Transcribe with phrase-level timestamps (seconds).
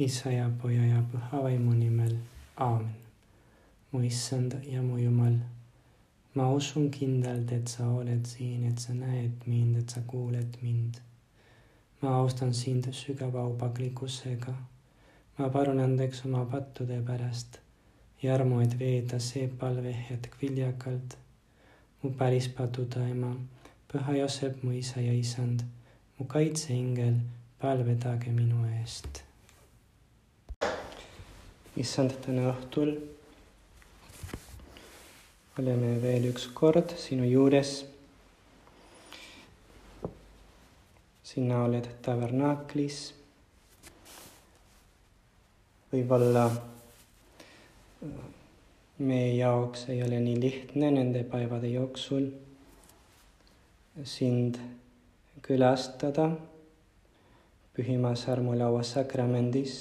[0.00, 2.14] Isa ja Poja ja Püha Vaimu nimel,
[2.56, 2.94] aamen.
[3.92, 5.34] mu issand ja mu Jumal,
[6.34, 10.94] ma usun kindlalt, et sa oled siin, et sa näed mind, et sa kuuled mind.
[12.00, 14.54] ma austan sind sügava aupaklikkusega.
[15.38, 17.60] ma palun andeks oma pattude pärast
[18.22, 21.18] ja armu, et veeda see palvehetk viljakalt.
[22.02, 23.36] mu päris paduda ema,
[23.92, 25.60] Püha Joosep, mu isa ja isand,
[26.18, 27.20] mu kaitseingel,
[27.58, 29.28] palvedage minu eest
[31.76, 32.96] issand, täna õhtul
[35.60, 37.84] oleme veel üks kord sinu juures.
[41.30, 42.96] sina oled tabernaaklis.
[45.92, 46.48] võib-olla
[48.98, 52.26] meie jaoks ei ole nii lihtne nende päevade jooksul
[54.04, 54.58] sind
[55.42, 56.30] külastada
[57.76, 59.80] pühimas armulaua sakramendis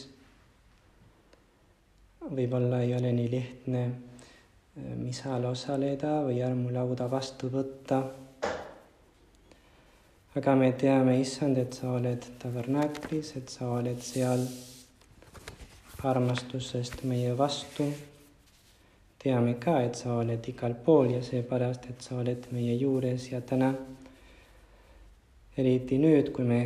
[2.27, 8.01] võib-olla ei ole nii lihtne äh, misal osaleda või armulauda vastu võtta.
[10.35, 14.45] aga me teame, issand, et sa oled tabernaklis, et sa oled seal
[16.03, 17.87] armastusest meie vastu.
[19.19, 23.41] teame ka, et sa oled igal pool ja seepärast, et sa oled meie juures ja
[23.41, 23.73] täna,
[25.57, 26.61] eriti nüüd, kui me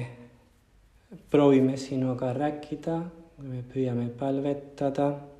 [1.30, 3.00] proovime sinuga rääkida,
[3.36, 5.33] kui me püüame palvetada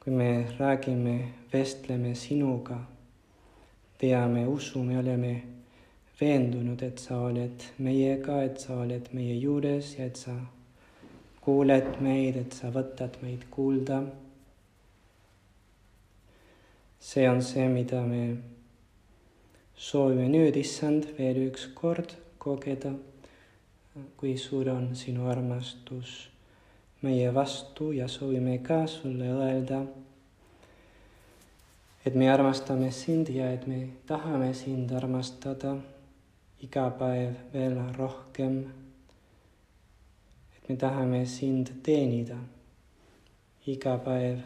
[0.00, 2.78] kui me räägime, vestleme sinuga,
[3.98, 5.42] teame, usume, oleme
[6.20, 10.38] veendunud, et sa oled meiega, et sa oled meie juures ja et sa
[11.44, 14.02] kuuled meid, et sa võtad meid kuulda.
[17.00, 18.36] see on see, mida me
[19.76, 22.92] soovime nüüd, issand, veel üks kord kogeda,
[24.16, 26.30] kui suur on sinu armastus
[27.02, 29.80] meie vastu ja soovime ka sulle öelda,
[32.06, 35.76] et me armastame sind ja et me tahame sind armastada
[36.60, 38.64] iga päev veel rohkem.
[40.56, 42.36] et me tahame sind teenida
[43.66, 44.38] iga päev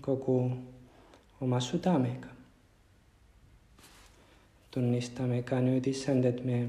[0.00, 0.52] kogu
[1.40, 2.28] oma südamega.
[4.70, 6.68] tunnistame ka nüüd, issand, et me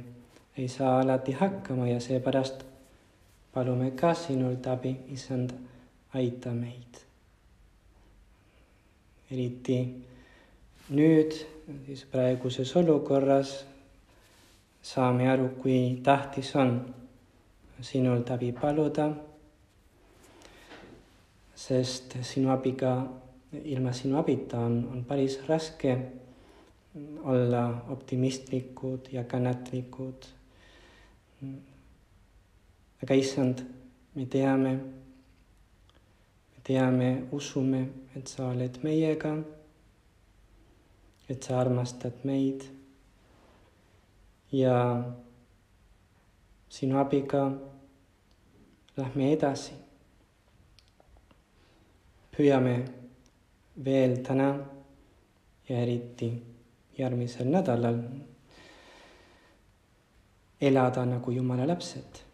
[0.57, 2.68] ei saa alati hakkama ja seepärast
[3.53, 5.53] palume ka sinult abi, issand,
[6.13, 7.05] aita meid.
[9.29, 9.75] eriti
[10.89, 11.35] nüüd,
[11.85, 13.51] siis praeguses olukorras
[14.81, 16.79] saame aru, kui tähtis on
[17.85, 19.09] sinult abi paluda,
[21.55, 22.95] sest sinu abiga,
[23.63, 25.93] ilma sinu abita on, on päris raske
[27.23, 30.25] olla optimistlikud ja kannatlikud
[33.01, 33.63] aga issand,
[34.15, 34.73] me teame,
[36.51, 37.81] me teame, usume,
[38.15, 39.33] et sa oled meiega,
[41.29, 42.65] et sa armastad meid.
[44.51, 44.75] Ja
[46.69, 47.43] sinu abiga
[48.97, 49.77] lähme edasi.
[52.39, 52.73] püüame
[53.83, 54.47] veel täna
[55.67, 56.29] ja eriti
[56.95, 57.97] järgmisel nädalal
[60.69, 62.28] elada nagu Jumala lapsed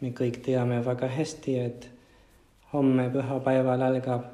[0.00, 1.88] me kõik teame väga hästi, et
[2.72, 4.24] homme pühapäeval algab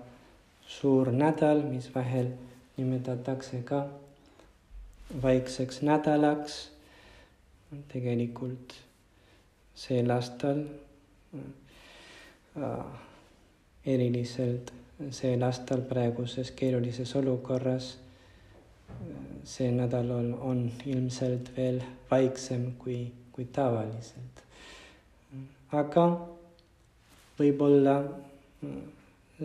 [0.67, 2.33] suur nädal, mis vahel
[2.77, 3.87] nimetatakse ka
[5.23, 6.71] vaikseks nädalaks.
[7.93, 8.75] tegelikult
[9.75, 10.61] sel aastal
[11.35, 12.87] äh,
[13.85, 14.73] eriliselt
[15.11, 17.97] sel aastal praeguses keerulises olukorras
[19.45, 24.46] see nädal on, on ilmselt veel vaiksem kui, kui tavaliselt
[25.75, 26.05] aga
[27.39, 28.83] võib-olla mm,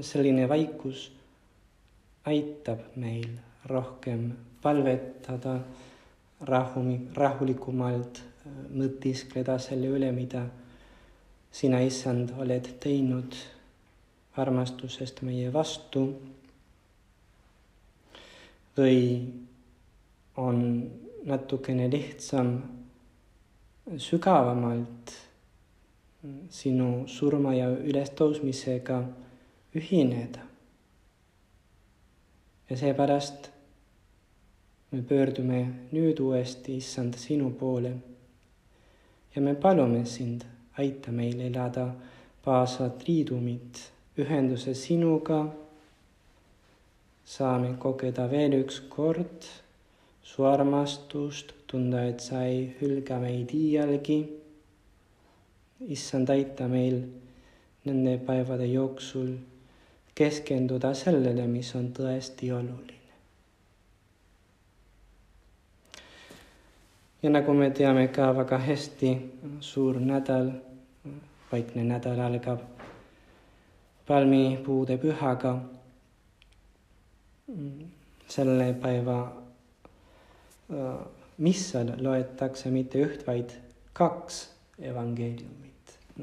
[0.06, 1.10] selline vaikus
[2.30, 3.30] aitab meil
[3.70, 4.30] rohkem
[4.62, 5.58] palvetada,
[6.48, 10.46] rahumi, rahulikumalt äh, mõtiskleda selle üle, mida
[11.52, 13.36] sina, issand, oled teinud
[14.42, 16.06] armastusest meie vastu.
[18.72, 19.28] või
[20.40, 20.62] on
[21.28, 22.54] natukene lihtsam
[24.00, 25.12] sügavamalt
[26.50, 29.02] sinu surma ja ülestõusmisega
[29.76, 30.40] ühineda.
[32.70, 33.50] ja seepärast
[34.92, 37.94] me pöördume nüüd uuesti, issand, sinu poole.
[39.36, 40.44] ja me palume sind,
[40.78, 41.94] aita meil elada
[42.44, 45.46] paasat liidumit ühenduse sinuga.
[47.26, 49.48] saame kogeda veel üks kord
[50.24, 54.41] su armastust, tunda, et sa ei hülga meid iialgi.
[55.88, 57.02] Issand, aita meil
[57.86, 59.36] nende päevade jooksul
[60.16, 62.98] keskenduda sellele, mis on tõesti oluline.
[67.22, 69.12] ja nagu me teame ka väga hästi,
[69.62, 70.52] suur nädal,
[71.52, 72.64] vaikne nädal algab
[74.08, 75.60] palmipuude pühaga.
[78.28, 79.18] selle päeva
[80.72, 81.06] äh,
[81.38, 83.52] missal loetakse mitte üht, vaid
[83.94, 84.38] kaks
[84.80, 85.61] evangeeliumit.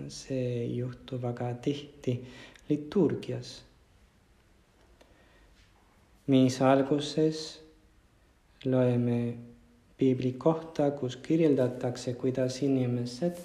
[0.08, 2.20] See ei juhtu väga tihti
[2.68, 3.64] liturgias.
[6.26, 7.60] miisa alguses
[8.64, 9.34] loeme
[9.96, 13.38] piibli kohta, kus kirjeldatakse, kuidas inimesed,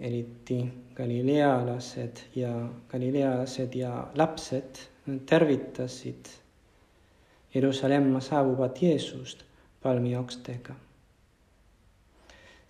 [0.00, 0.60] eriti
[0.94, 4.78] galilealased ja galilealased ja lapsed
[5.26, 6.30] tervitasid
[7.54, 9.44] Jeruusalemma saabuvat Jeesust
[9.82, 10.74] palmiokstega.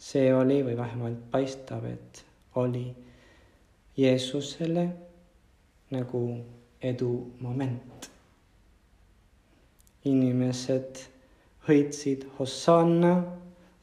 [0.05, 2.25] See oli või vähemalt paistab, et
[2.61, 2.91] oli
[3.97, 4.89] Jeesusele
[5.95, 6.25] nagu
[6.83, 8.11] edumoment.
[10.05, 10.99] inimesed
[11.65, 13.15] hõitsid Hosanna,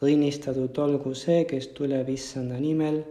[0.06, 3.02] õnnistatud olgu see, kes tuleb issanda nimel,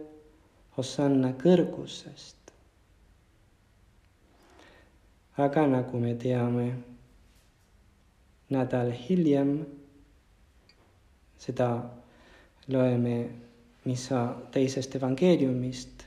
[0.77, 2.37] Hosanna kõrgusest.
[5.37, 6.67] aga nagu me teame,
[8.49, 9.57] nädal hiljem
[11.37, 12.00] seda
[12.71, 13.29] loeme
[13.85, 16.05] missa teisest evangeeliumist.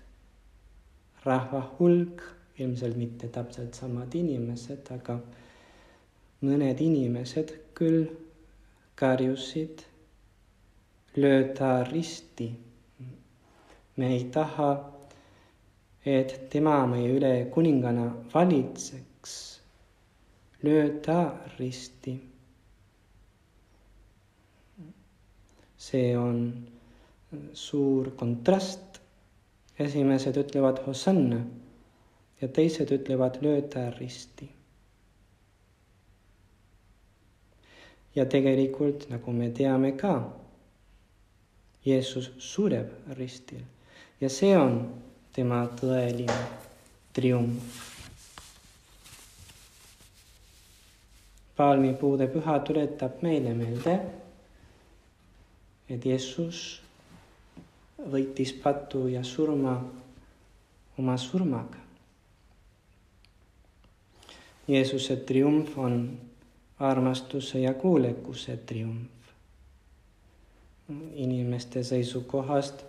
[1.24, 2.20] rahva hulk,
[2.58, 5.16] ilmselt mitte täpselt samad inimesed, aga
[6.44, 8.04] mõned inimesed küll
[9.00, 9.80] karjusid,
[11.16, 12.50] löö ta risti.
[13.96, 14.70] me ei taha,
[16.04, 19.60] et tema meie üle kuningana valitseks.
[20.62, 22.20] löö ta risti.
[25.84, 26.40] See on
[27.52, 29.00] suur kontrast.
[29.78, 31.40] esimesed ütlevad Hosanna
[32.40, 34.46] ja teised ütlevad löö ta risti
[38.14, 40.14] ja tegelikult, nagu me teame ka,
[41.84, 43.64] Jeesus sureb ristil
[44.20, 44.78] ja see on
[45.34, 46.38] tema tõeline
[47.12, 47.82] triumf.
[51.54, 53.92] palmipuude püha tuletab meile meelde,
[55.94, 56.60] et Jeesus
[58.10, 59.78] võitis patu ja surma
[60.98, 61.80] oma surmaga.
[64.68, 65.98] Jeesuse triumf on
[66.78, 69.10] armastuse ja kuulekuse triumf.
[71.14, 72.84] inimeste seisukohast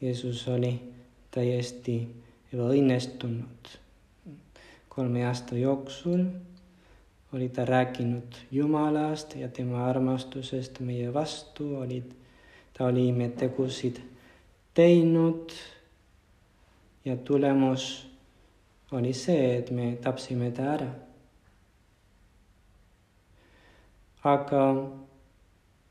[0.00, 0.80] Jeesus oli
[1.30, 2.08] täiesti
[2.52, 3.68] ebaõnnestunud.
[4.88, 6.24] kolme aasta jooksul
[7.32, 12.12] oli ta rääkinud Jumalast ja tema armastusest meie vastu, olid,
[12.74, 14.00] ta oli imetegusid
[14.74, 15.52] teinud
[17.04, 18.10] ja tulemus
[18.92, 20.92] oli see, et me tapsime ta ära
[24.24, 24.62] aga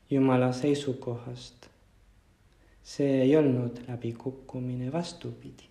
[0.10, 1.70] Jumala seisukohast
[2.84, 5.70] see ei olnud läbikukkumine, vastupidi.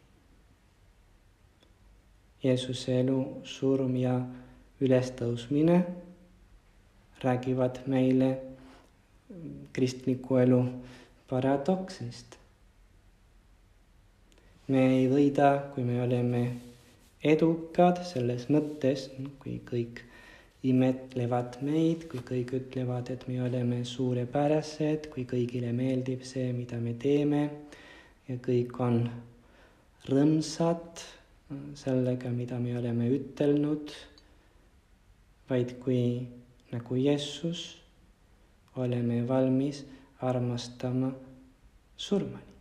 [2.42, 4.14] Jeesuse elu, surm ja
[4.82, 5.76] ülestõusmine
[7.22, 8.30] räägivad meile
[9.72, 10.62] kristliku elu
[11.32, 12.36] paradoksist.
[14.68, 16.42] me ei võida, kui me oleme
[17.24, 19.08] edukad selles mõttes,
[19.40, 20.02] kui kõik
[20.68, 26.94] imetlevad meid, kui kõik ütlevad, et me oleme suurepärased, kui kõigile meeldib see, mida me
[26.94, 27.42] teeme
[28.28, 29.02] ja kõik on
[30.08, 31.02] rõõmsad
[31.78, 33.90] sellega, mida me oleme ütelnud,
[35.50, 36.04] vaid kui
[36.72, 37.64] nagu Jeesus
[38.78, 39.82] oleme valmis
[40.22, 41.12] armastama
[41.96, 42.52] surmani.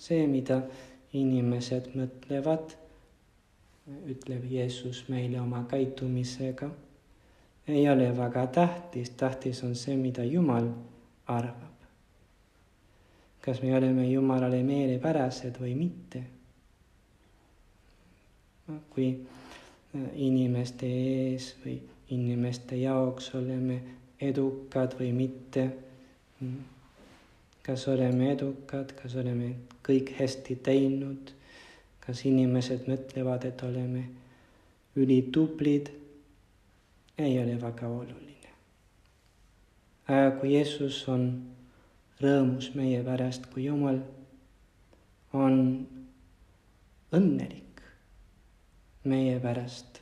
[0.00, 0.62] see, mida
[1.12, 2.72] inimesed mõtlevad
[4.08, 6.70] ütleb Jeesus meile oma käitumisega,
[7.68, 10.70] ei ole väga tähtis, tähtis on see, mida Jumal
[11.26, 11.76] arvab.
[13.44, 16.24] kas me oleme Jumalale meelepärased või mitte.
[18.90, 19.26] kui
[20.14, 21.78] inimeste ees või
[22.10, 23.80] inimeste jaoks oleme
[24.20, 25.68] edukad või mitte.
[27.62, 31.34] Kas oleme edukad, kas oleme kõik hästi teinud
[32.08, 34.06] kas inimesed mõtlevad, et oleme
[34.96, 35.90] ülitublid,
[37.20, 38.52] ei ole väga oluline.
[40.08, 41.26] aga kui Jeesus on
[42.22, 44.00] rõõmus meie pärast, kui Jumal
[45.36, 45.58] on
[47.12, 47.82] õnnelik
[49.04, 49.97] meie pärast,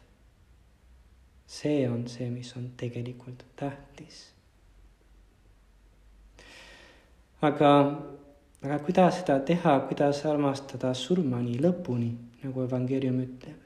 [1.56, 4.32] see on see, mis on tegelikult tähtis.
[7.42, 7.70] aga,
[8.64, 12.10] aga kuidas seda teha, kuidas armastada surmani lõpuni,
[12.42, 13.62] nagu evangeelium ütleb?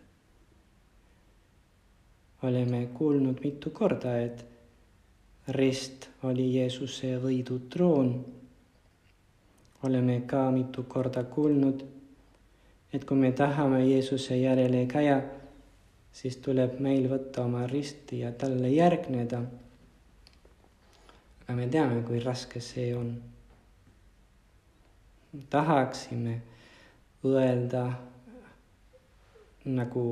[2.42, 4.44] oleme kuulnud mitu korda, et
[5.49, 8.14] rist oli Jeesuse võidutroon.
[9.82, 11.85] oleme ka mitu korda kuulnud,
[12.92, 15.20] et kui me tahame Jeesuse järele käia,
[16.12, 19.43] siis tuleb meil võtta oma risti ja talle järgneda.
[21.43, 23.14] aga me teame, kui raske see on.
[25.50, 26.40] tahaksime
[27.25, 27.85] öelda
[29.64, 30.05] nagu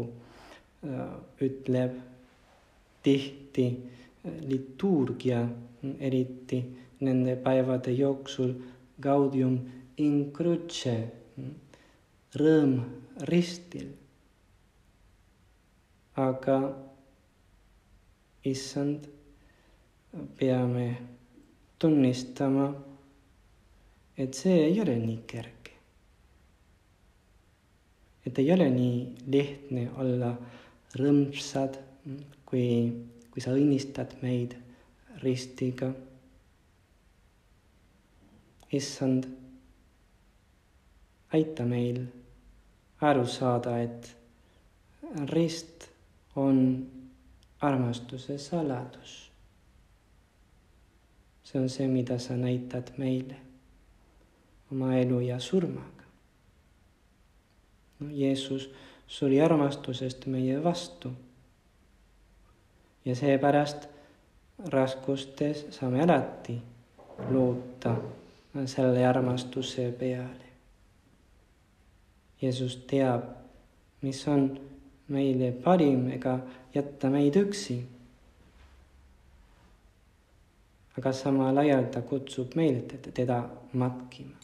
[0.85, 1.95] äh, ütleb
[3.02, 3.67] tihti
[4.47, 5.49] liturgia,
[6.00, 6.59] eriti
[7.00, 8.52] nende päevade jooksul
[9.00, 9.59] gaudium
[9.97, 10.97] in cruce,
[12.35, 12.75] rõõm
[13.31, 13.88] ristil
[16.18, 16.58] aga
[18.44, 19.06] issand,
[20.38, 20.87] peame
[21.78, 22.66] tunnistama,
[24.18, 25.54] et see ei ole nii kerge.
[28.26, 28.96] et ei ole nii
[29.32, 30.34] lihtne olla
[31.00, 31.78] rõõmsad,
[32.44, 32.66] kui,
[33.30, 34.56] kui sa õnnistad meid
[35.22, 35.92] ristiga.
[38.68, 39.25] issand,
[41.32, 42.02] aita meil
[43.00, 44.10] aru saada, et
[45.32, 45.88] rist
[46.38, 46.87] on
[47.61, 49.33] armastuse saladus.
[51.45, 53.37] see on see, mida sa näitad meile
[54.73, 56.04] oma elu ja surmaga.
[58.00, 58.71] no Jeesus
[59.07, 61.12] suri armastusest meie vastu.
[63.04, 63.88] ja seepärast
[64.59, 66.62] raskustes saame alati
[67.30, 67.97] loota
[68.66, 70.49] selle armastuse peale.
[72.42, 73.23] Jeesus teab,
[74.02, 74.61] mis on
[75.09, 76.38] meile parim ega
[76.75, 77.79] jätta meid üksi.
[80.99, 84.37] aga samal ajal ta kutsub meilt teda matkima.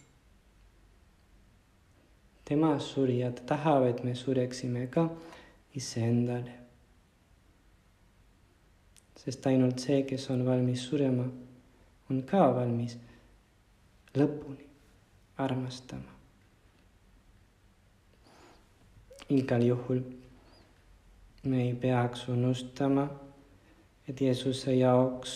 [2.44, 5.08] tema surijad tahavad, et me sureksime ka
[5.74, 6.52] iseendale.
[9.16, 11.24] sest ainult see, kes on valmis surema,
[12.10, 12.98] on ka valmis
[14.14, 14.66] lõpuni
[15.36, 16.12] armastama.
[19.28, 20.23] igal juhul
[21.44, 23.08] me ei peaks unustama,
[24.08, 25.34] et Jeesuse jaoks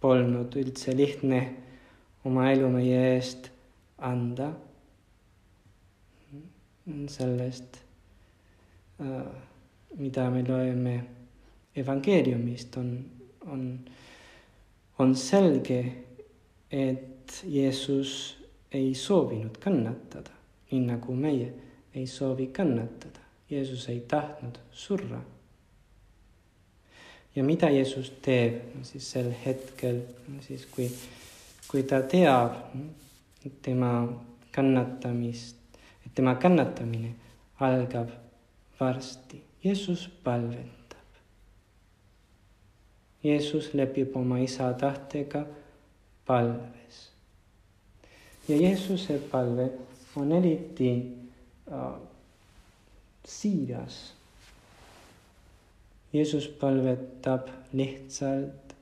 [0.00, 1.40] polnud üldse lihtne
[2.24, 3.50] oma elu meie eest
[3.98, 4.52] anda.
[7.08, 7.80] sellest,
[9.00, 9.26] äh,
[9.98, 10.94] mida me loeme
[11.74, 12.92] evangeeliumist, on,
[13.50, 13.64] on,
[14.98, 15.80] on selge,
[16.70, 18.36] et Jeesus
[18.70, 20.30] ei soovinud kannatada,
[20.70, 21.50] nii nagu meie
[21.94, 23.25] ei soovi kannatada.
[23.50, 25.20] Jeesus ei tahtnud surra.
[27.36, 30.00] ja mida Jeesus teeb siis sel hetkel,
[30.40, 30.90] siis kui,
[31.68, 32.54] kui ta teab
[33.62, 33.90] tema
[34.50, 35.56] kannatamist,
[36.06, 37.14] et tema kannatamine
[37.60, 38.08] algab
[38.80, 39.42] varsti.
[39.64, 41.20] Jeesus palvetab.
[43.22, 45.46] Jeesus lepib oma isa tahtega
[46.26, 47.12] palves.
[48.48, 49.70] ja Jeesuse palve
[50.16, 50.90] on eriti
[51.66, 52.15] uh,
[53.26, 54.14] siiras.
[56.12, 58.74] Jeesus palvetab lihtsalt,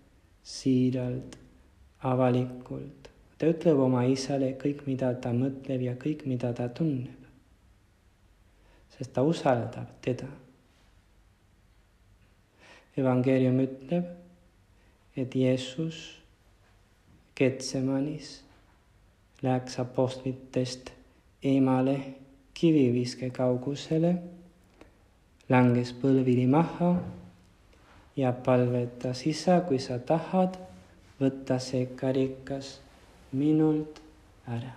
[0.43, 1.39] siiralt,
[2.05, 3.11] avalikult.
[3.39, 7.21] ta ütleb oma isale kõik, mida ta mõtleb ja kõik, mida ta tunneb.
[8.95, 10.29] sest ta usaldab teda.
[12.97, 14.05] evangeelium ütleb,
[15.17, 16.21] et Jeesus
[17.37, 18.45] Getsemanis
[19.43, 20.93] läks apostlitest
[21.43, 21.97] eemale
[22.55, 24.15] kiviviske kaugusele
[25.51, 26.95] langes põlvili maha
[28.17, 30.57] ja palvetas, isa, kui sa tahad,
[31.21, 32.79] võta see karikas
[33.35, 34.01] minult
[34.47, 34.73] ära.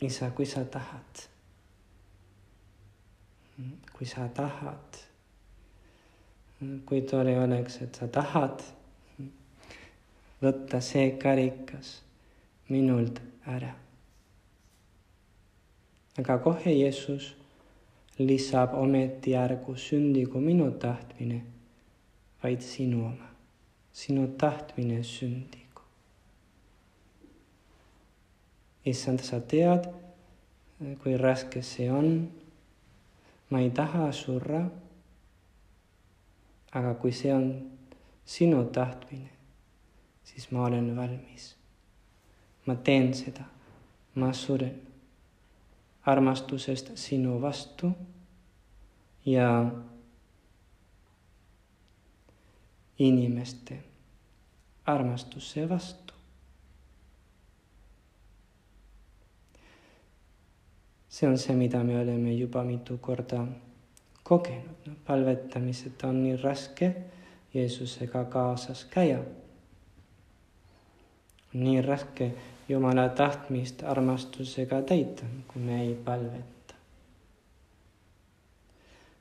[0.00, 1.22] isa, kui sa tahad,
[3.92, 4.98] kui sa tahad,
[6.86, 8.62] kui tore oleks, et sa tahad
[10.42, 11.98] võtta see karikas
[12.70, 13.74] minult ära.
[16.18, 17.34] Aga kohe Jeesus
[18.18, 21.42] lisab ometi ärgu sündigu minu tahtmine,
[22.42, 23.28] vaid sinu oma.
[23.92, 25.82] sinu tahtmine sündigu.
[28.84, 29.86] issand, sa tead,
[31.02, 32.30] kui raske see on.
[33.50, 34.70] ma ei taha surra.
[36.72, 37.70] aga kui see on
[38.24, 39.30] sinu tahtmine,
[40.24, 41.54] siis ma olen valmis.
[42.66, 43.44] ma teen seda,
[44.14, 44.87] ma suren
[46.08, 47.90] armastusest sinu vastu
[49.26, 49.48] ja
[52.98, 53.78] inimeste
[54.86, 56.14] armastuse vastu.
[61.08, 63.46] see on see, mida me oleme juba mitu korda
[64.22, 66.92] kogenud, no palvetamised on nii raske
[67.54, 69.18] Jeesusega kaasas käia.
[71.58, 72.32] Nii raske
[72.68, 76.74] Jumala tahtmist armastusega täita, kui me ei palveta.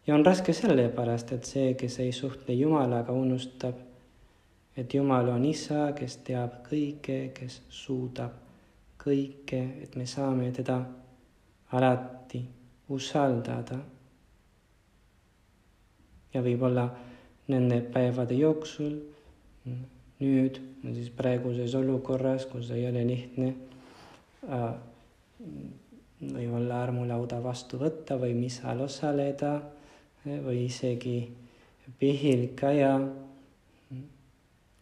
[0.08, 3.75] ja on raske sellepärast, et see, kes ei suhtle Jumalaga, unustab,
[4.77, 8.36] et Jumal on isa, kes teab kõike, kes suudab
[9.01, 10.82] kõike, et me saame teda
[11.72, 12.44] alati
[12.89, 13.79] usaldada.
[16.34, 16.89] ja võib-olla
[17.48, 18.98] nende päevade jooksul
[20.19, 20.59] nüüd
[20.93, 23.53] siis praeguses olukorras, kus ei ole lihtne
[24.50, 24.71] äh,
[26.21, 29.53] võib-olla armulauda vastu võtta või misal osaleda
[30.25, 31.19] eh, või isegi
[32.00, 32.95] pihil käia,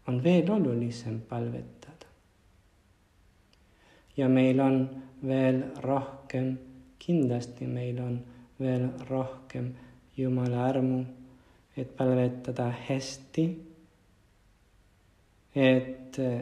[0.08, 2.08] on veel olulisem palvetada.
[4.18, 4.78] ja meil on
[5.28, 6.58] veel rohkem,
[7.00, 8.20] kindlasti meil on
[8.60, 9.74] veel rohkem
[10.18, 11.04] Jumala armu,
[11.76, 13.50] et palvetada hästi
[15.56, 16.42] et eh,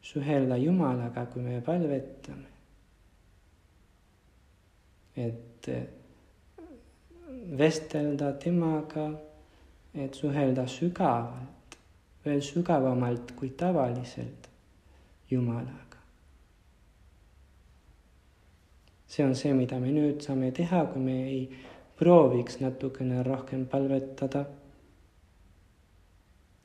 [0.00, 2.48] suhelda Jumalaga, kui me palvetame.
[5.16, 5.86] et eh,
[7.58, 9.10] vestelda temaga,
[9.94, 11.78] et suhelda sügavalt,
[12.24, 14.48] veel sügavamalt kui tavaliselt
[15.30, 15.96] Jumalaga.
[19.06, 21.42] see on see, mida me nüüd saame teha, kui me ei
[21.96, 24.44] prooviks natukene rohkem palvetada.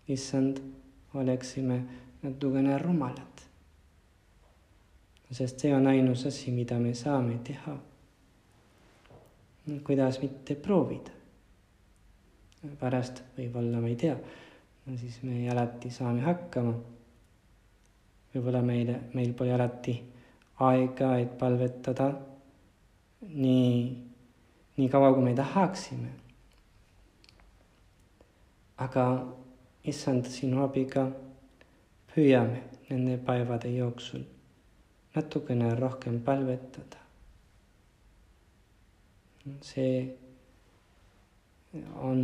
[0.08, 0.60] issand
[1.14, 1.84] oleksime
[2.22, 3.42] natukene rumalad.
[5.32, 7.78] sest see on ainus asi, mida me saame teha.
[9.84, 11.12] kuidas mitte proovida?
[12.80, 14.16] pärast võib-olla ma ei tea,
[14.98, 16.74] siis me alati saame hakkama.
[18.34, 19.98] võib-olla meile, meil pole alati
[20.60, 22.12] aega, et palvetada
[23.22, 23.76] nii,
[24.78, 26.10] nii kaua, kui me tahaksime.
[28.78, 29.06] aga
[29.84, 31.08] issand, sinu abiga
[32.12, 34.24] püüame nende päevade jooksul
[35.16, 36.98] natukene rohkem palvetada.
[39.62, 40.18] see
[41.96, 42.20] on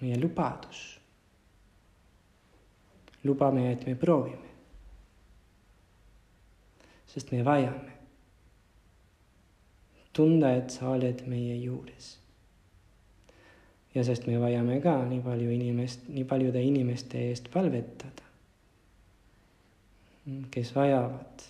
[0.00, 1.00] meie lubadus.
[3.24, 4.50] lubame, et me proovime.
[7.06, 7.92] sest me vajame
[10.12, 12.23] tunda, et sa oled meie juures
[13.94, 18.22] ja sest me vajame ka nii palju inimest, nii paljude inimeste eest palvetada,
[20.50, 21.44] kes vajavad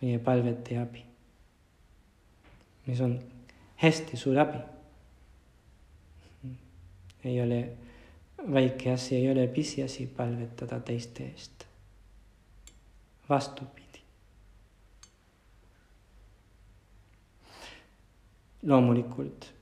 [0.00, 1.02] meie palvete abi,
[2.86, 3.18] mis on
[3.82, 4.62] hästi suur abi.
[7.24, 7.58] ei ole
[8.54, 11.66] väike asi, ei ole pisiasi palvetada teiste eest.
[13.28, 13.84] vastupidi.
[18.62, 19.57] loomulikult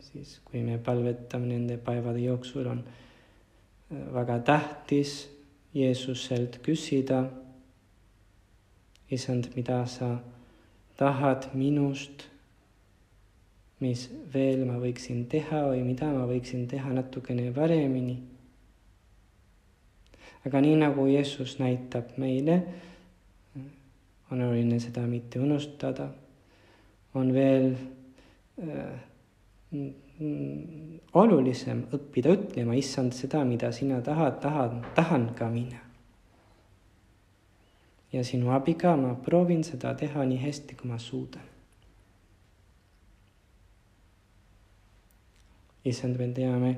[0.00, 5.28] siis kui me palvetame nende päevade jooksul, on äh, väga tähtis
[5.74, 7.22] Jeesuselt küsida,
[9.10, 10.18] issand, mida sa
[11.00, 12.26] tahad minust,
[13.80, 18.18] mis veel ma võiksin teha või mida ma võiksin teha natukene paremini.
[20.44, 22.58] aga nii nagu Jeesus näitab meile,
[24.30, 26.08] on oluline seda mitte unustada,
[27.14, 27.72] on veel
[28.60, 29.11] äh,
[31.12, 35.80] olulisem õppida ütlema, issand, seda, mida sina tahad, tahan, tahan ka mina.
[38.12, 41.48] ja sinu abiga ma proovin seda teha nii hästi, kui ma suudan.
[45.84, 46.74] issand, me teame,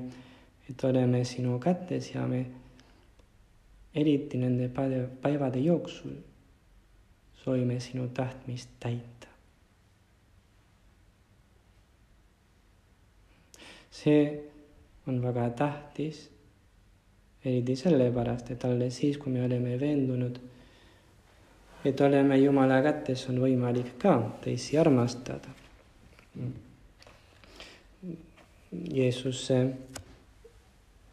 [0.69, 2.45] et oleme sinu kätes ja me
[3.93, 4.69] eriti nende
[5.21, 6.15] päevade jooksul
[7.43, 9.34] soovime sinu tahtmist täita.
[13.95, 14.25] See
[15.07, 16.29] on väga tähtis,
[17.45, 20.39] eriti sellepärast, et alles siis, kui me oleme veendunud,
[21.85, 25.53] et oleme Jumala kätes, on võimalik ka teisi armastada.
[28.71, 29.59] Jeesuse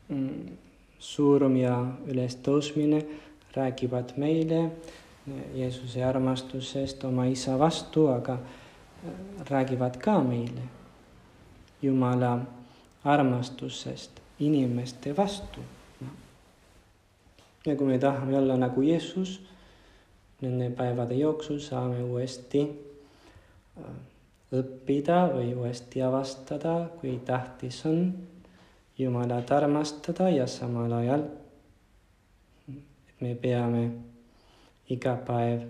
[0.09, 0.57] mm,
[0.99, 1.77] suurum ja
[2.11, 3.05] ülestõusmine
[3.55, 4.65] räägivad meile
[5.55, 8.41] Jeesuse armastusest oma isa vastu, aga
[9.51, 10.67] räägivad ka meile
[11.83, 12.33] Jumala
[13.05, 15.61] armastusest inimeste vastu.
[17.67, 19.41] ja kui me tahame olla nagu Jeesus,
[20.41, 22.63] nende päevade jooksul saame uuesti
[23.79, 23.85] äh,
[24.53, 28.13] õppida või uuesti avastada, kui tähtis on
[28.99, 31.23] Jumalat armastada ja samal ajal,
[33.21, 33.85] me peame
[34.91, 35.63] iga päev,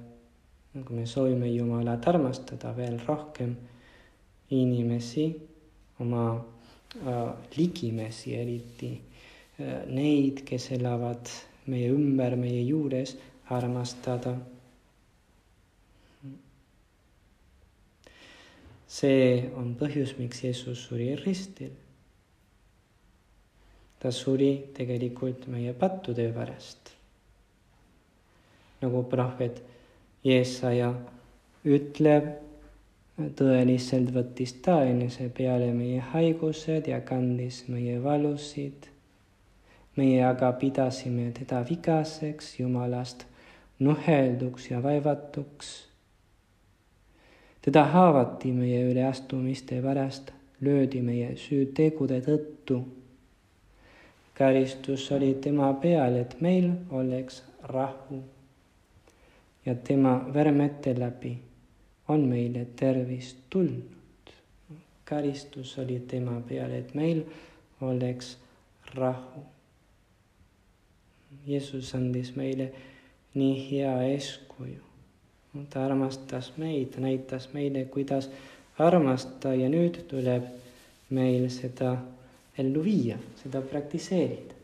[0.72, 3.54] kui me soovime Jumalat armastada veel rohkem,
[4.50, 5.28] inimesi,
[6.00, 6.24] oma
[7.56, 11.30] ligimesi eriti äh,, neid, kes elavad
[11.66, 13.16] meie ümber, meie juures,
[13.52, 14.36] armastada
[18.92, 21.72] see on põhjus, miks Jeesus suri ristil.
[24.02, 26.90] ta suri tegelikult meie pattude pärast.
[28.82, 29.62] nagu prohvet
[30.26, 30.90] Jeesaja
[31.64, 32.28] ütleb,
[33.16, 38.88] tõeliselt võttis ta enese peale meie haigused ja kandis meie valusid.
[39.96, 43.26] meie aga pidasime teda vigaseks, Jumalast
[43.78, 45.92] nuhelduks ja vaevatuks
[47.62, 52.82] teda haavati meie üleastumiste pärast, löödi meie süütegude tõttu.
[54.34, 58.22] karistus oli tema peal, et meil oleks rahu.
[59.66, 61.51] ja tema vermete läbi
[62.12, 63.90] on meile tervis tulnud.
[65.04, 67.24] karistus oli tema peal, et meil
[67.80, 68.36] oleks
[68.94, 69.42] rahu.
[71.46, 72.70] Jeesus andis meile
[73.34, 74.92] nii hea eeskuju
[75.70, 78.30] ta armastas meid, näitas meile, kuidas
[78.78, 80.46] armastada ja nüüd tuleb
[81.12, 81.92] meil seda
[82.58, 84.56] ellu viia, seda praktiseerida.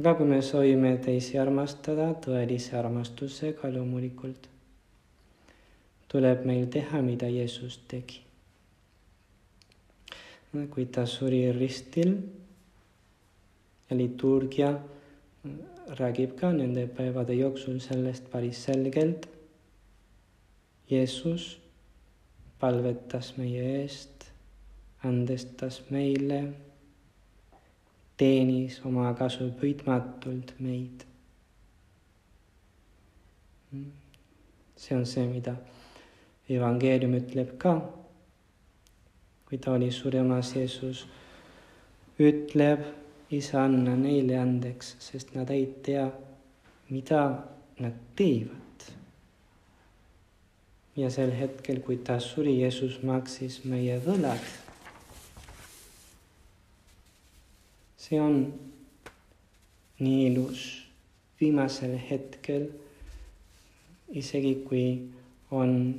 [0.00, 4.46] Aga kui me soovime teisi armastada tõelise armastusega loomulikult,
[6.08, 8.22] tuleb meil teha, mida Jeesus tegi.
[10.72, 12.16] kui ta suri ristil
[13.90, 14.70] liturgia
[16.00, 19.28] räägib ka nende päevade jooksul sellest päris selgelt.
[20.90, 21.60] Jeesus
[22.58, 24.26] palvetas meie eest,
[25.04, 26.40] andestas meile,
[28.20, 31.06] teenis oma kasu püüdmatult meid.
[34.80, 35.54] see on see, mida
[36.50, 37.74] evangeelium ütleb ka.
[39.48, 41.04] kui ta oli suremas, Jeesus
[42.20, 42.84] ütleb
[43.30, 46.08] isa, anna neile andeks, sest nad ei tea,
[46.90, 47.22] mida
[47.78, 48.56] nad teevad.
[50.96, 54.69] ja sel hetkel, kui ta suri, Jeesus maksis meie võlad.
[58.10, 58.40] See on
[60.00, 60.64] nii ilus
[61.40, 62.66] viimasel hetkel,
[64.10, 64.84] isegi kui
[65.54, 65.94] on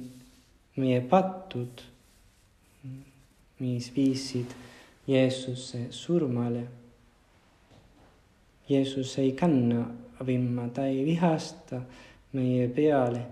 [0.76, 1.86] meie pattud,
[3.64, 4.54] mis viisid
[5.08, 6.68] Jeesuse surmale
[8.72, 9.86] Jeesus ei kanna
[10.26, 11.82] vimma, ta ei vihasta
[12.34, 13.26] meie peale.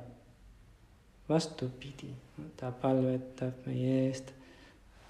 [1.30, 2.10] vastupidi,
[2.58, 4.32] ta palvetab meie eest,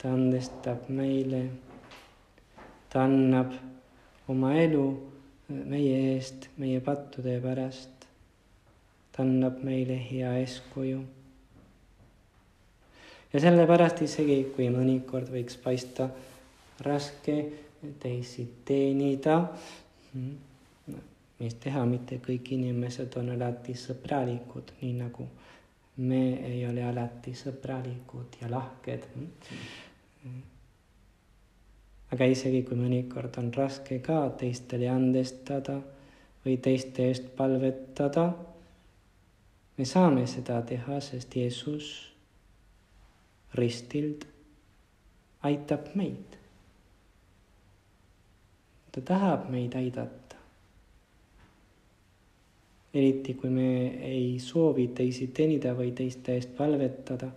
[0.02, 1.40] ta andestab meile,
[2.90, 3.54] ta annab
[4.28, 4.86] oma elu
[5.50, 8.08] meie eest, meie pattude pärast.
[9.12, 11.02] ta annab meile hea eeskuju.
[13.34, 16.10] ja sellepärast isegi, kui mõnikord võiks paista
[16.80, 17.44] raske
[18.00, 19.44] teisi teenida,
[20.14, 20.38] Mm.
[21.40, 25.28] mis teha, mitte kõik inimesed on alati sõbralikud, nii nagu
[26.10, 29.06] me ei ole alati sõbralikud ja lahked.
[32.10, 35.78] Aga isegi kui mõnikord on raske ka teistele andestada
[36.46, 38.32] või teiste eest palvetada,
[39.78, 41.92] me saame seda teha, sest Jeesus
[43.56, 44.26] ristilt
[45.46, 46.40] aitab meid
[48.92, 50.36] ta tahab meid aidata.
[52.94, 57.30] eriti kui me ei soovi teisi teenida või teiste eest palvetada.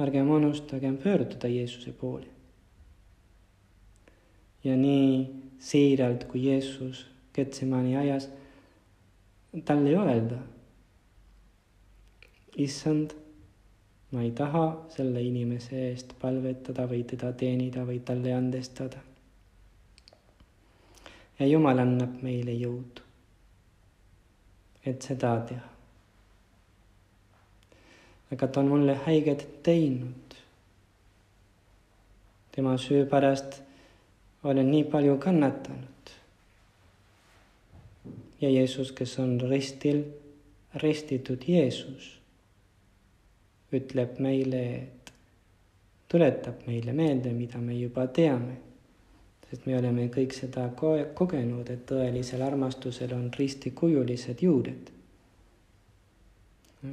[0.00, 2.39] ärgem unustagem pöörduda Jeesuse poole.
[4.64, 5.26] Ja nii
[5.58, 8.28] siiralt, kui Jeesus Getsemani ajas
[9.64, 10.38] talle öelda,
[12.56, 13.14] issand,
[14.10, 19.02] ma ei taha selle inimese eest palvetada või teda teenida või talle andestada
[21.40, 23.04] ja Jumal annab meile jõudu,
[24.84, 25.68] et seda teha.
[28.30, 30.34] aga ta on mulle haiget teinud.
[32.52, 33.62] tema süü pärast
[34.44, 35.86] olen nii palju kannatanud.
[38.40, 40.02] ja Jeesus, kes on ristil,
[40.74, 42.20] ristitud Jeesus,
[43.72, 45.12] ütleb meile, et
[46.08, 48.56] tuletab meile meelde, mida me juba teame
[49.50, 54.92] sest me oleme kõik seda kogenud, et tõelisel armastusel on ristikujulised juured.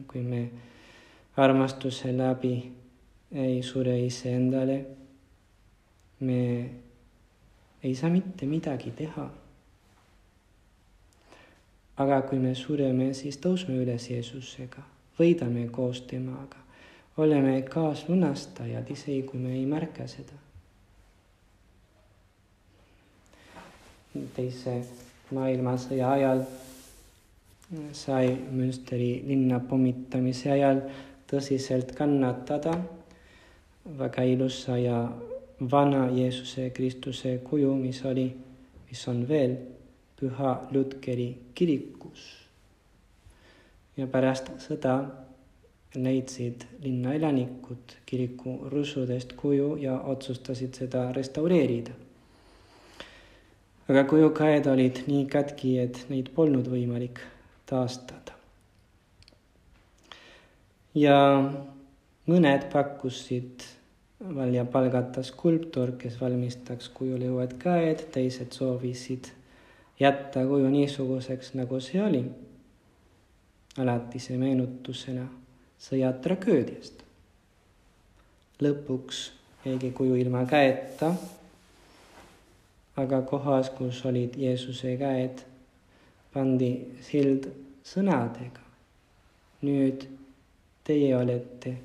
[0.07, 0.41] kui me
[1.37, 2.55] armastuse läbi
[3.31, 4.77] ei sure iseendale,
[6.19, 6.41] me
[7.83, 9.29] ei saa mitte midagi teha.
[11.97, 14.83] aga kui me sureme, siis tõusme üles Jeesusega,
[15.17, 16.59] võidame koos temaga,
[17.17, 20.37] oleme kaaslunastajad, isegi kui me ei märka seda.
[24.35, 24.79] teise
[25.31, 26.39] maailmasõja ajal
[27.93, 30.79] sai Münsteri linna pommitamise ajal
[31.29, 32.77] tõsiselt kannatada
[33.99, 35.01] väga ilusa ja
[35.59, 38.27] vana Jeesuse Kristuse kuju, mis oli,
[38.89, 39.55] mis on veel
[40.19, 42.33] Püha Lutkeri kirikus.
[43.97, 44.93] ja pärast sõda
[45.97, 51.91] leidsid linna elanikud kiriku rusudest kuju ja otsustasid seda restaureerida.
[53.89, 57.19] aga kujukaed olid nii katki, et neid polnud võimalik
[57.65, 58.33] taastada.
[60.93, 61.17] ja
[62.27, 63.76] mõned pakkusid
[64.19, 69.29] välja palgata skulptor, kes valmistaks kujule uued käed, teised soovisid
[69.99, 72.23] jätta kuju niisuguseks, nagu see oli.
[73.77, 75.27] alatise meenutusena
[75.79, 77.03] sõjatragöödiast.
[78.61, 79.31] lõpuks
[79.65, 81.13] jäigi kuju ilma käeta.
[82.97, 85.43] aga kohas, kus olid Jeesuse käed,
[86.33, 87.51] pandi sild
[87.83, 88.65] sõnadega.
[89.61, 90.09] nüüd
[90.83, 91.77] teie olete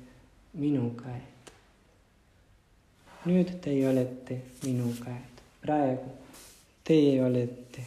[0.53, 1.32] minu käed
[3.25, 6.11] nüüd teie olete minu käed, praegu
[6.83, 7.85] teie olete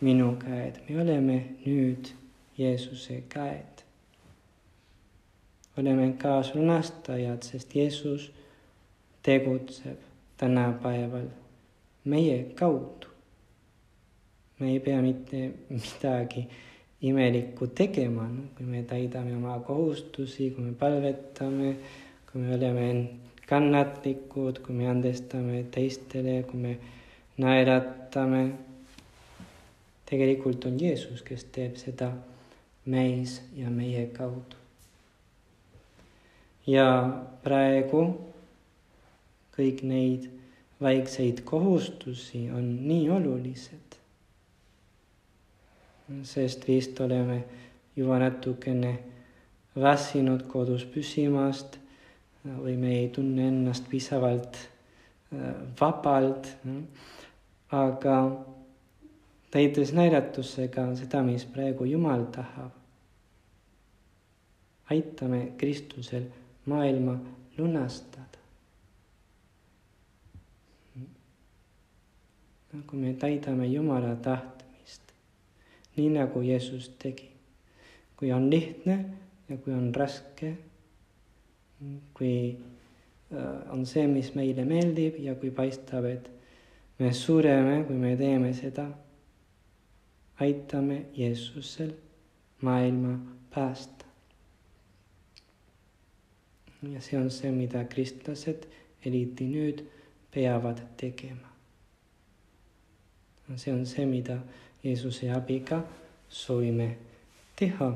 [0.00, 2.12] minu käed, me oleme nüüd
[2.58, 3.82] Jeesuse käed.
[5.76, 8.30] oleme kaaslunastajad, sest Jeesus
[9.22, 9.98] tegutseb
[10.36, 11.26] tänapäeval
[12.04, 13.06] meie kaudu.
[14.58, 16.48] me ei pea mitte midagi
[17.02, 21.76] imelikku tegema, kui me täidame oma kohustusi, kui me palvetame,
[22.32, 23.08] kui me oleme
[23.46, 26.78] kannatlikud, kui me andestame teistele, kui me
[27.38, 28.52] naeratame.
[30.06, 32.12] tegelikult on Jeesus, kes teeb seda
[32.86, 34.56] meis ja meie kaudu.
[36.66, 36.86] ja
[37.42, 38.02] praegu
[39.56, 40.28] kõik neid
[40.82, 43.96] väikseid kohustusi on nii olulised.
[46.22, 47.44] sest vist oleme
[47.96, 48.98] juba natukene
[49.76, 51.78] väsinud kodus püsimast
[52.46, 56.56] või me ei tunne ennast piisavalt äh, vabalt.
[57.72, 58.16] aga
[59.50, 62.70] täites näidatusega seda, mis praegu Jumal tahab.
[64.90, 66.28] aitame Kristusel
[66.66, 67.18] maailma
[67.58, 68.26] lunastada.
[72.86, 75.02] kui me täidame Jumala tahtmist,
[75.96, 77.30] nii nagu Jeesus tegi.
[78.16, 79.04] kui on lihtne
[79.48, 80.56] ja kui on raske
[82.14, 82.56] kui
[83.32, 86.30] äh, on see, mis meile meeldib ja kui paistab, et
[86.98, 88.86] me sureme, kui me teeme seda,
[90.40, 91.92] aitame Jeesusel
[92.60, 93.18] maailma
[93.54, 94.04] päästa.
[96.92, 98.66] ja see on see, mida kristlased
[99.04, 99.80] eriti nüüd
[100.30, 101.48] peavad tegema.
[103.56, 104.38] see on see, mida
[104.84, 105.82] Jeesuse abiga
[106.28, 106.96] soovime
[107.56, 107.94] teha.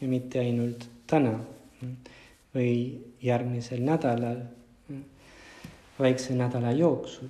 [0.00, 1.38] Ja mitte ainult täna
[2.54, 2.70] või
[3.22, 4.40] järgmisel nädalal,
[5.98, 7.28] väikse nädala jooksul,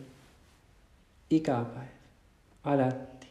[1.31, 1.93] iga päev,
[2.65, 3.31] alati.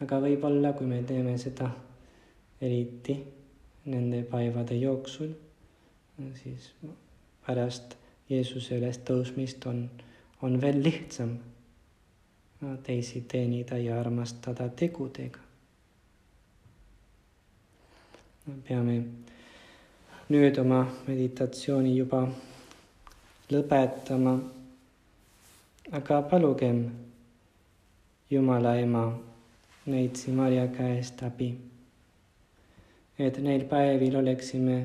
[0.00, 1.70] aga võib-olla, kui me teeme seda
[2.60, 3.16] eriti
[3.84, 5.32] nende päevade jooksul,
[6.42, 6.72] siis
[7.46, 7.96] pärast
[8.30, 9.84] Jeesuse ülestõusmist on,
[10.42, 11.38] on veel lihtsam
[12.84, 15.49] teisi teenida ja armastada tegudega
[18.46, 18.94] peame
[20.32, 22.22] nüüd oma meditatsiooni juba
[23.52, 24.32] lõpetama.
[25.92, 26.78] aga palugem
[28.30, 29.02] Jumala ema
[29.86, 31.50] neitsi Marja käest abi.
[33.18, 34.78] et neil päevil oleksime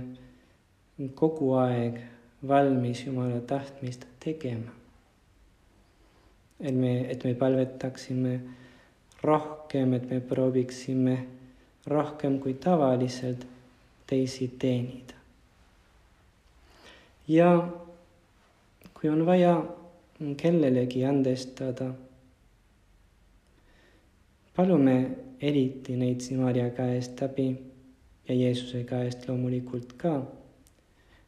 [1.15, 2.01] kogu aeg
[2.47, 4.71] valmis Jumala tahtmist tegema.
[6.59, 8.39] et me, et me palvetaksime
[9.23, 11.17] rohkem, et me prooviksime
[11.87, 13.47] rohkem kui tavaliselt
[14.07, 15.13] teisi teenida.
[17.27, 17.67] ja
[18.93, 19.65] kui on vaja
[20.37, 21.93] kellelegi andestada,
[24.55, 27.49] palume eriti neid Maarja käest abi
[28.27, 30.15] ja Jeesuse käest loomulikult ka,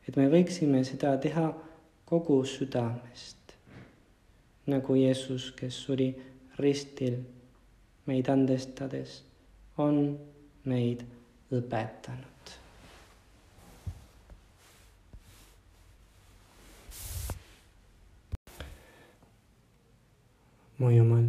[0.07, 1.49] et me võiksime seda teha
[2.07, 3.53] kogu südamest,
[4.67, 6.07] nagu Jeesus, kes suri
[6.59, 7.19] ristil
[8.07, 9.21] meid andestades,
[9.77, 10.17] on
[10.67, 11.05] meid
[11.51, 12.27] õpetanud.
[20.77, 21.23] mu Jumal,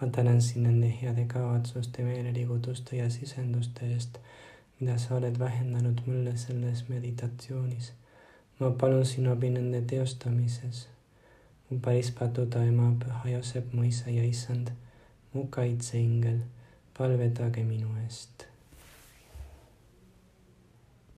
[0.00, 4.18] ma tänan sind nende heade kavatsuste, meeleliigutuste ja sisenduste eest,
[4.80, 7.92] mida sa oled vähendanud mulle selles meditatsioonis.
[8.60, 10.88] ma palun sinu abi nende teostamises.
[11.70, 14.68] mu päris paduda ema, püha Joosep, mu isa ja issand,
[15.32, 16.38] mu kaitseingel,
[17.02, 18.46] palvetage minu eest